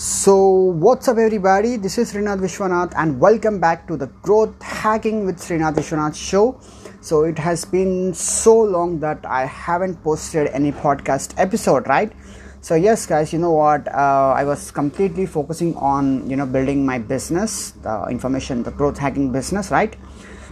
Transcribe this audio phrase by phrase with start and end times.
[0.00, 0.38] So,
[0.78, 1.76] what's up, everybody?
[1.76, 6.60] This is Srinath Vishwanath, and welcome back to the Growth Hacking with Srinath Vishwanath show.
[7.00, 12.12] So, it has been so long that I haven't posted any podcast episode, right?
[12.60, 13.88] So, yes, guys, you know what?
[13.88, 18.98] Uh, I was completely focusing on you know building my business, the information, the growth
[18.98, 19.96] hacking business, right?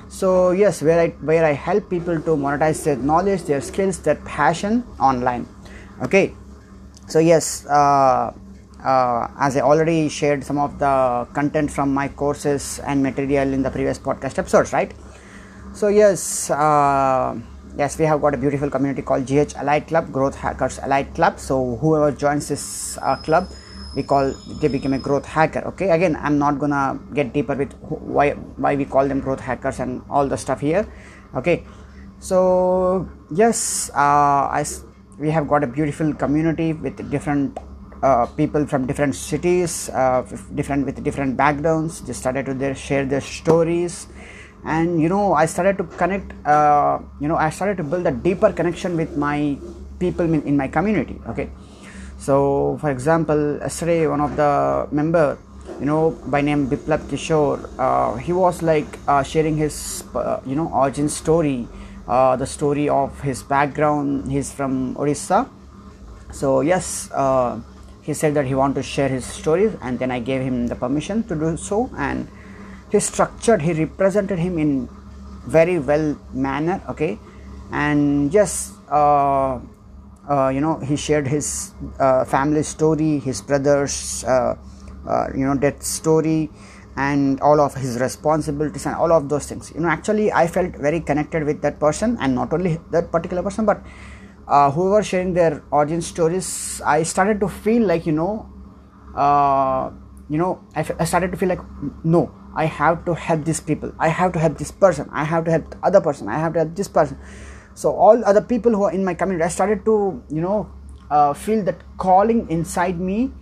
[0.08, 4.16] So, yes, where I where I help people to monetize their knowledge, their skills, their
[4.16, 5.46] passion online.
[6.02, 6.34] Okay,
[7.06, 7.64] so yes.
[7.66, 8.34] Uh,
[8.84, 13.62] uh, as I already shared some of the content from my courses and material in
[13.62, 14.92] the previous podcast episodes, right?
[15.73, 17.38] So yes, uh,
[17.77, 21.38] yes, we have got a beautiful community called GH Elite Club, Growth Hackers Elite Club.
[21.38, 23.48] So whoever joins this uh, club,
[23.95, 25.61] we call they become a growth hacker.
[25.72, 29.80] Okay, again, I'm not gonna get deeper with why why we call them growth hackers
[29.80, 30.86] and all the stuff here.
[31.34, 31.64] Okay,
[32.20, 34.64] so yes, uh, I
[35.19, 37.58] we have got a beautiful community with different
[38.06, 40.23] uh, people from different cities, uh,
[40.55, 42.01] different with different backgrounds.
[42.06, 44.06] They started to their, share their stories,
[44.64, 46.30] and you know, I started to connect.
[46.47, 49.58] Uh, you know, I started to build a deeper connection with my
[49.98, 51.19] people in, in my community.
[51.28, 51.50] Okay,
[52.19, 54.52] so for example, yesterday one of the
[54.92, 55.39] member,
[55.80, 60.05] you know, by name Biplab Kishore, uh, he was like uh, sharing his,
[60.47, 61.67] you know, origin story,
[62.06, 64.30] the story of his background.
[64.30, 65.50] He's from Odisha
[66.33, 67.08] so yes
[68.06, 70.76] he said that he wanted to share his stories and then i gave him the
[70.84, 72.28] permission to do so and
[72.92, 74.88] he structured he represented him in
[75.46, 77.18] very well manner okay?
[77.70, 79.58] And just uh,
[80.28, 84.56] uh, you know he shared his uh, family story his brother's uh,
[85.08, 86.50] uh, you know death story
[86.96, 89.72] and all of his responsibilities and all of those things.
[89.74, 93.42] You know actually i felt very connected with that person and not only that particular
[93.42, 93.80] person but
[94.48, 98.48] uh, who were sharing their origin stories, I started to feel like you know,
[99.14, 99.91] uh,
[100.28, 101.61] you know, I, f- I started to feel like
[102.05, 103.92] no, I have to help these people.
[103.98, 105.08] I have to help this person.
[105.12, 106.28] I have to help the other person.
[106.28, 107.18] I have to help this person.
[107.74, 110.70] So all other people who are in my community, I started to you know
[111.11, 113.33] uh, feel that calling inside me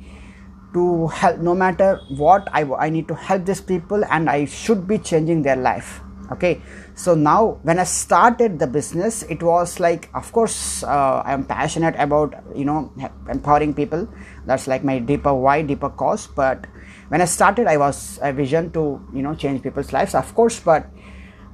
[0.75, 1.39] to help.
[1.39, 5.43] No matter what, I I need to help these people, and I should be changing
[5.43, 6.01] their life
[6.33, 6.61] okay
[6.95, 11.45] so now when i started the business it was like of course uh, i am
[11.45, 12.93] passionate about you know
[13.29, 14.09] empowering people.
[14.47, 16.27] That's like my deeper why deeper cause.
[16.27, 16.67] But
[17.09, 20.61] when i started i was a vision to you know change people's lives of course.
[20.61, 20.87] But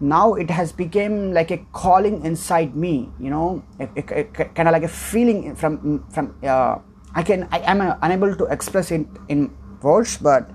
[0.01, 4.89] now it has become like a calling inside me you know kind of like a
[4.89, 6.79] feeling from from uh,
[7.15, 10.49] i can i am unable to express it in words but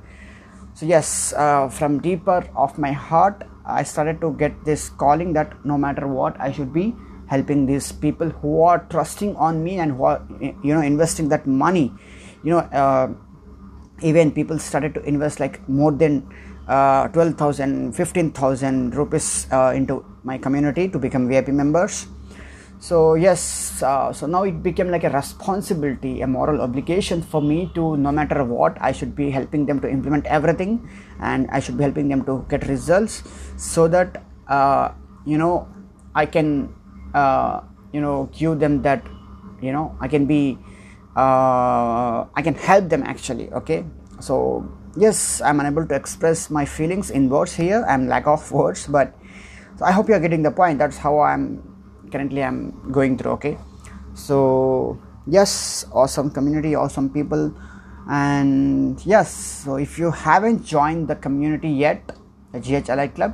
[0.75, 5.53] so yes uh, from deeper of my heart I started to get this calling that
[5.65, 6.95] no matter what, I should be
[7.27, 11.47] helping these people who are trusting on me and who are you know investing that
[11.47, 11.91] money.
[12.43, 13.09] You know, uh,
[14.01, 16.27] even people started to invest like more than
[16.67, 22.07] uh, 12,000, 15,000 rupees uh, into my community to become VIP members.
[22.85, 27.71] So yes, uh, so now it became like a responsibility, a moral obligation for me
[27.73, 30.87] to no matter what, I should be helping them to implement everything,
[31.19, 33.23] and I should be helping them to get results,
[33.57, 34.93] so that uh,
[35.25, 35.67] you know
[36.13, 36.69] I can
[37.15, 39.01] uh, you know give them that
[39.65, 40.53] you know I can be
[41.17, 43.49] uh, I can help them actually.
[43.65, 43.81] Okay,
[44.21, 44.61] so
[44.95, 47.81] yes, I'm unable to express my feelings in words here.
[47.89, 49.17] I'm lack of words, but
[49.81, 50.77] so I hope you are getting the point.
[50.77, 51.74] That's how I'm
[52.11, 53.57] currently i'm going through okay?
[54.13, 57.53] So yes awesome community awesome people
[58.09, 62.11] and yes so if you haven't joined the community yet
[62.53, 63.33] the GH Elite club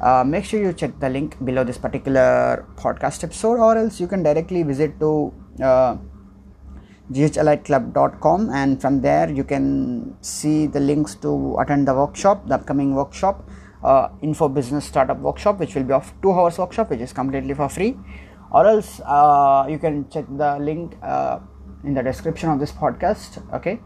[0.00, 4.06] uh, make sure you check the link below this particular podcast episode or else you
[4.06, 5.96] can directly visit to uh,
[7.12, 12.94] gheliteclub.com and from there you can see the links to attend the workshop the upcoming
[12.94, 13.48] workshop
[13.82, 17.54] uh, info business startup workshop which will be of two hours workshop which is completely
[17.54, 17.96] for free.
[18.50, 21.40] Or else uh, you can check the link uh,
[21.84, 23.80] in the description of this podcast okay?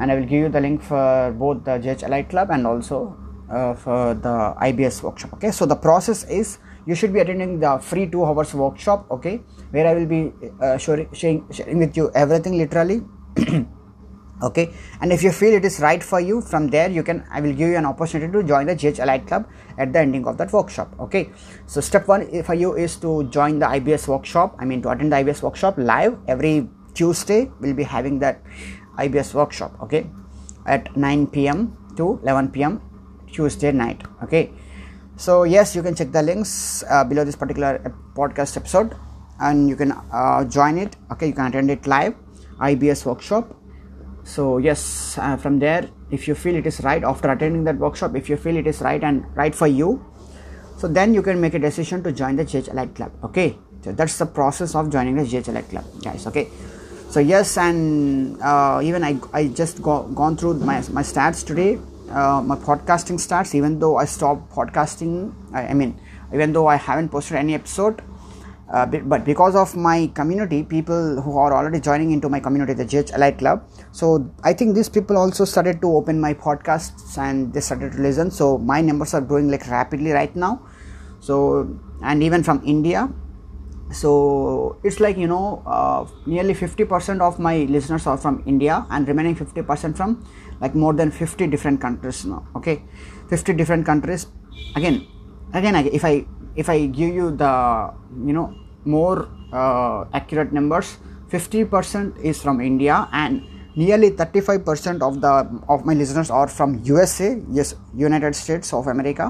[0.00, 3.16] And i will give you the link for both the GH Elite Club and also
[3.50, 5.50] uh, for the IBS workshop okay?
[5.50, 9.40] So the process is you should be attending the free two hours workshop okay?
[9.70, 10.32] Where i will be
[10.62, 11.08] uh, sharing,
[11.52, 13.02] sharing with you everything literally
[14.42, 14.72] okay?
[15.00, 17.52] And if you feel it is right for you from there you can i will
[17.52, 20.52] give you an opportunity to join the GH Elite Club at the ending of that
[20.52, 20.94] workshop.
[21.00, 21.30] Okay?
[21.66, 25.12] So step one for you is to join the ibs workshop i mean to attend
[25.12, 26.18] the ibs workshop live.
[26.26, 28.42] Every tuesday we'll be having that
[28.98, 30.06] ibs workshop okay?
[30.66, 32.80] At 9 p.m to 11 p.m
[33.32, 34.50] tuesday night okay?
[35.16, 38.94] So yes you can check the links uh, below this particular podcast episode
[39.40, 41.28] and you can uh, join it okay?
[41.28, 42.14] You can attend it live
[42.60, 43.57] ibs workshop
[44.28, 48.14] so yes uh, from there if you feel it is right after attending that workshop
[48.14, 50.04] if you feel it is right and right for you
[50.76, 53.58] so then you can make a decision to join the GH Elite Club okay?
[53.82, 56.48] So that's the process of joining the GH Elite Club guys okay?
[57.10, 61.78] So yes and uh, even I, I just go, gone through my, my stats today
[62.10, 65.98] uh, my podcasting stats even though I stopped podcasting I, I mean
[66.34, 68.02] even though I haven't posted any episode
[68.72, 72.84] uh, but because of my community people who are already joining into my community the
[72.84, 73.62] GH Elite Club
[73.92, 77.98] so I think these people also started to open my podcasts and they started to
[77.98, 78.30] listen.
[78.30, 80.62] So my numbers are growing like rapidly right now.
[81.20, 83.08] So and even from India.
[83.90, 89.08] So it's like you know uh, nearly 50% of my listeners are from india and
[89.08, 90.22] remaining 50% from
[90.60, 92.82] like more than 50 different countries now okay?
[93.30, 94.26] 50 different countries.
[94.76, 95.06] Again
[95.54, 96.26] again if i
[96.62, 97.54] if i give you the
[98.28, 98.48] you know
[98.84, 99.28] more
[99.60, 100.98] uh, accurate numbers
[101.30, 103.42] 50% is from india and
[103.82, 105.32] nearly 35% of the
[105.72, 107.28] of my listeners are from usa
[107.58, 107.68] yes
[108.08, 109.26] united states of america.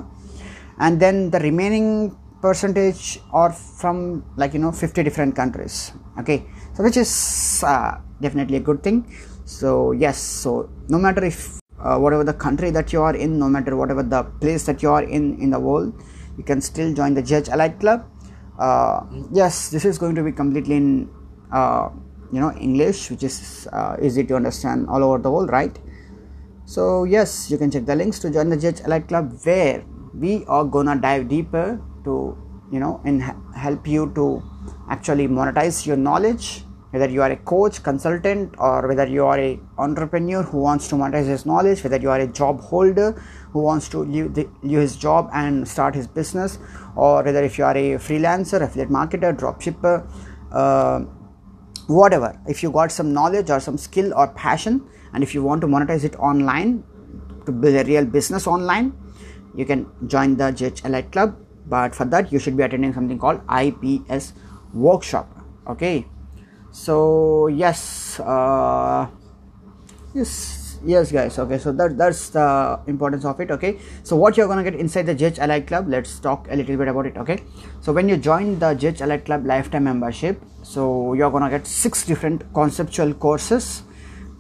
[0.85, 3.97] And then the remaining percentage are from
[4.41, 6.39] like you know 50 different countries okay?
[6.75, 7.11] So which is
[7.67, 8.99] uh, definitely a good thing.
[9.45, 11.39] So yes so no matter if
[11.85, 14.91] uh, whatever the country that you are in no matter whatever the place that you
[14.91, 15.93] are in in the world
[16.39, 18.07] you can still join the GH Elite Club.
[18.59, 21.09] Uh, yes this is going to be completely in
[21.53, 21.89] uh,
[22.33, 25.79] you know english which is uh, easy to understand all over the world right?
[26.65, 30.45] So yes you can check the links to join the GH Elite Club where we
[30.47, 32.37] are gonna dive deeper to
[32.71, 33.23] you know and
[33.57, 34.43] help you to
[34.91, 39.61] actually monetize your knowledge whether you are a coach consultant or whether you are a
[39.79, 43.13] entrepreneur who wants to monetize his knowledge whether you are a job holder
[43.53, 46.59] who wants to leave, the, leave his job and start his business
[46.97, 50.07] or whether if you are a freelancer affiliate marketer drop shipper
[50.53, 51.01] uh,
[51.87, 55.61] whatever if you got some knowledge or some skill or passion and if you want
[55.61, 56.83] to monetize it online
[57.47, 58.93] to build a real business online
[59.55, 61.37] you can join the GH Elite Club.
[61.67, 64.33] But for that you should be attending something called ibs
[64.73, 65.29] workshop.
[65.67, 66.07] Okay
[66.79, 69.07] so yes uh,
[70.15, 71.39] yes yes guys.
[71.39, 73.79] Okay so that that's the importance of it okay?
[74.05, 76.89] So what you're gonna get inside the GH Elite Club let's talk a little bit
[76.89, 77.43] about it okay?
[77.81, 82.05] So when you join the GH Elite Club lifetime membership so you're gonna get six
[82.05, 83.83] different conceptual courses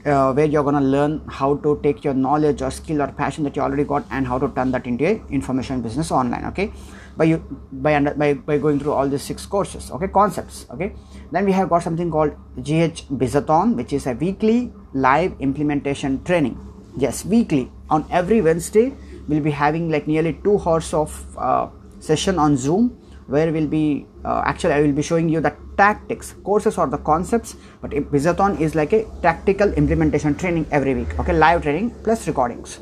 [0.08, 3.56] uh, where you're gonna learn how to take your knowledge or skill or passion that
[3.56, 6.72] you already got and how to turn that into a information business online okay?
[7.16, 7.38] By you
[7.72, 10.08] by, under, by by going through all these six courses okay?
[10.08, 10.92] Concepts okay?
[11.32, 16.56] Then we have got something called gh bizathon which is a weekly live implementation training.
[16.96, 17.70] Yes weekly.
[17.90, 18.94] On every wednesday
[19.28, 21.68] we'll be having like nearly two hours of uh,
[22.00, 22.96] session on zoom
[23.28, 26.98] where we'll be uh, actually i will be showing you the tactics courses or the
[27.10, 31.32] concepts but bizathon is like a tactical implementation training every week okay?
[31.32, 32.80] Live training plus recordings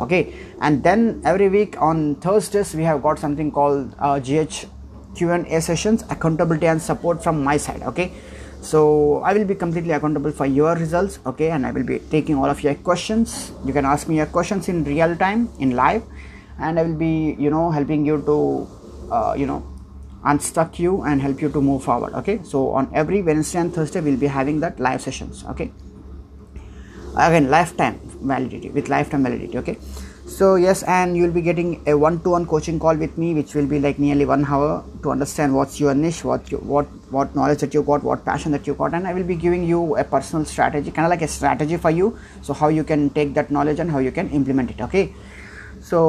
[0.00, 0.34] okay?
[0.60, 4.66] And then every week on thursdays we have got something called uh, gh
[5.14, 8.12] q&a sessions accountability and support from my side okay?
[8.62, 11.50] So i will be completely accountable for your results okay?
[11.50, 13.52] And i will be taking all of your questions.
[13.64, 16.02] You can ask me your questions in real time in live
[16.58, 18.36] and i will be you know helping you to
[19.10, 19.62] uh, you know
[20.24, 22.40] unstuck you and help you to move forward okay?
[22.42, 25.70] So on every wednesday and thursday we'll be having that live sessions okay?
[27.16, 29.78] Again lifetime validity with lifetime validity okay?
[30.26, 33.78] So yes and you'll be getting a one-to-one coaching call with me which will be
[33.80, 37.74] like nearly one hour to understand what's your niche what you what what knowledge that
[37.74, 40.44] you got what passion that you got and i will be giving you a personal
[40.44, 42.16] strategy kind of like a strategy for you.
[42.40, 45.12] So how you can take that knowledge and how you can implement it okay
[45.92, 46.02] so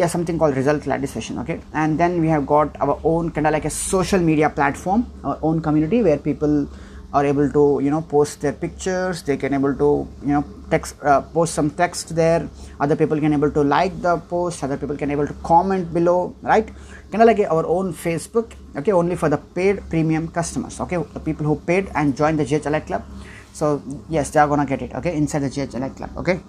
[0.00, 1.60] yeah something called result clarity session okay?
[1.72, 5.38] And then we have got our own kind of like a social media platform our
[5.42, 6.68] own community where people
[7.12, 9.22] are able to you know post their pictures.
[9.22, 9.90] They can able to
[10.22, 12.48] you know text uh, post some text there.
[12.80, 14.62] Other people can able to like the post.
[14.64, 16.68] Other people can able to comment below right?
[17.10, 18.92] Kind of like our own facebook okay?
[18.92, 20.98] Only for the paid premium customers okay?
[21.14, 23.04] The people who paid and joined the GH club.
[23.52, 25.16] So yes they are gonna get it okay?
[25.16, 26.40] Inside the GH club okay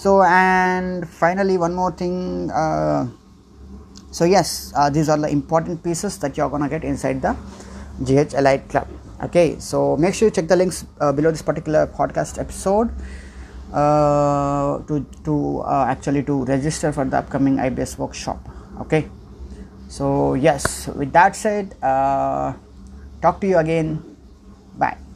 [0.00, 3.04] so and finally one more thing uh,
[4.10, 7.36] so yes uh, these are the important pieces that you're gonna get inside the
[8.00, 8.88] GH Elite club.
[9.22, 12.88] Okay so make sure you check the links uh, below this particular podcast episode
[13.76, 18.40] uh, to to uh, actually to register for the upcoming IBS workshop.
[18.80, 19.04] Okay
[19.88, 22.56] so yes with that said uh,
[23.20, 24.00] talk to you again.
[24.80, 25.09] Bye